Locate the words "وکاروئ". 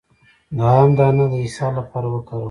2.11-2.39